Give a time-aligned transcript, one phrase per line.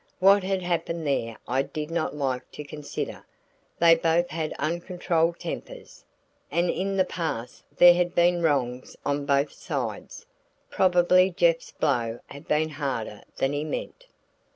[0.17, 3.23] What had happened there I did not like to consider;
[3.77, 6.03] they both had uncontrolled tempers,
[6.49, 10.25] and in the past there had been wrongs on both sides.
[10.71, 14.07] Probably Jeff's blow had been harder than he meant.